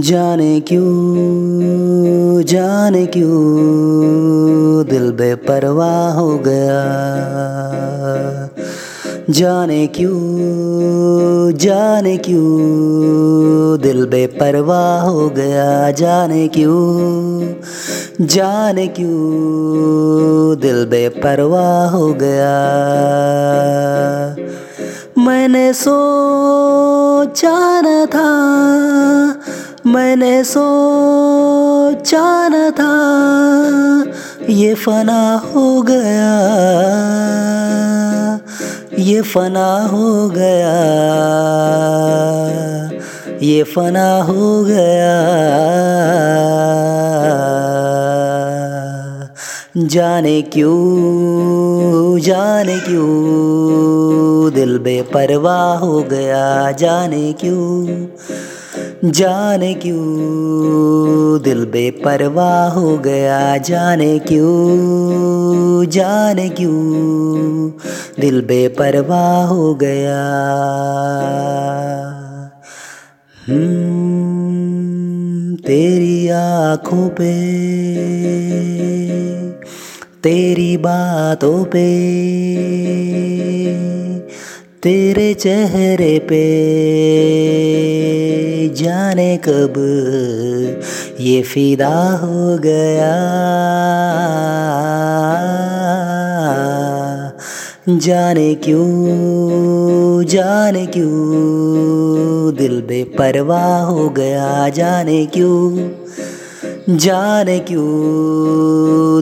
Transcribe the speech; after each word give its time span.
जाने 0.00 0.60
क्यों 0.60 0.84
जाने 2.42 3.06
क्यों 3.06 3.30
दिल 4.86 5.12
बेपरवाह 5.12 6.12
हो 6.12 6.38
गया? 6.38 6.80
जाने 9.30 9.86
क्यों 9.86 11.52
जाने 11.52 12.16
क्यों, 12.16 13.80
दिल 13.80 14.06
बेपरवाह 14.06 15.00
हो 15.00 15.28
गया, 15.28 15.90
जाने 15.90 16.48
क्यों 16.48 18.26
जाने 18.26 18.86
क्यों, 18.86 20.60
दिल 20.60 20.86
बेपरवाह 20.86 21.90
हो 21.90 22.14
गया। 22.14 22.58
मैंने 25.18 25.72
सोचा 25.72 27.80
न 27.80 28.06
था, 28.06 28.30
मैंने 29.86 30.44
सोचा 30.44 32.48
न 32.48 32.70
था, 32.70 34.52
ये 34.52 34.74
फना 34.74 35.42
हो 35.54 35.82
गया। 35.82 37.49
ये 39.00 39.20
फना 39.22 39.88
हो 39.90 40.28
गया। 40.28 40.74
ये 43.42 43.62
फना 43.62 44.22
हो 44.22 44.64
गया। 44.64 45.12
जाने 49.76 50.42
क्यों 50.42 52.18
जाने 52.18 52.78
क्यों 52.78 54.52
दिल 54.52 54.78
बेपरवाह 54.78 55.78
हो 55.78 56.02
गया 56.02 56.72
जाने 56.72 57.32
क्यों 57.32 58.06
जाने 59.10 59.74
क्यों 59.74 61.42
दिल 61.42 61.66
बेपरवाह 61.66 62.68
हो 62.68 62.98
गया 62.98 63.56
जाने 63.56 64.18
क्यों 64.18 65.88
जाने 65.88 66.48
क्यों 66.48 67.70
दिल 68.20 68.40
बेपरवाह 68.40 69.46
हो 69.46 69.74
गया। 69.74 70.22
हम्म, 73.48 75.56
तेरी 75.56 76.28
आँखों 76.28 77.08
पे 77.08 77.50
तेरी 80.24 80.76
बातों 80.76 81.64
पे, 81.64 81.84
तेरे 84.82 85.34
चेहरे 85.34 86.18
पे 86.18 86.42
जाने 88.74 89.36
कब 89.36 89.74
ये 91.20 91.42
फिदा 91.42 92.18
हो 92.22 92.58
गया। 92.58 93.14
जाने 97.98 98.54
क्यों 98.54 100.24
जाने 100.24 100.86
क्यों 100.86 101.10
दिल 102.54 102.80
बेपरवाह 102.82 103.82
हो 103.82 104.08
गया। 104.10 104.68
जाने 104.68 105.26
क्यों 105.26 105.88
जाने 106.62 107.58
क्यों 107.58 107.84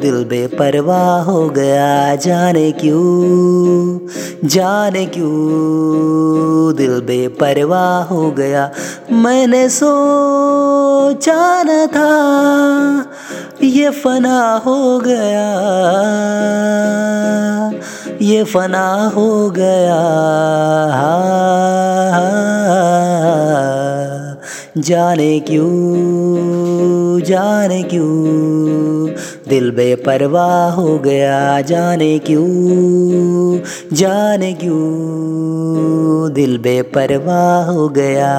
दिल 0.00 0.24
बेपरवाह 0.24 1.22
हो 1.22 1.48
गया, 1.48 2.16
जाने 2.16 2.70
क्यों 2.72 4.48
जाने 4.48 5.04
क्यों 5.06 6.74
दिल 6.76 7.00
बेपरवाह 7.00 8.02
हो 8.04 8.30
गया। 8.30 8.70
मैंने 9.12 9.68
सोचा 9.68 11.62
न 11.62 11.86
था, 11.86 12.12
ये 13.62 13.90
फना 13.90 14.38
हो 14.66 14.98
गया, 15.00 15.50
ये 18.22 18.44
फना 18.44 18.86
हो 19.16 19.50
गया। 19.50 20.02
जाने 24.78 25.40
क्यों 25.40 26.64
जाने 27.20 27.82
क्यों? 27.82 29.14
दिल 29.48 29.70
बेपरवाह 29.70 30.72
हो 30.72 30.98
गया, 30.98 31.60
जाने 31.60 32.18
क्यों? 32.18 33.60
जाने 33.96 34.52
क्यों? 34.52 36.32
दिल 36.32 36.58
बेपरवाह 36.58 37.70
हो 37.70 37.88
गया। 37.88 38.32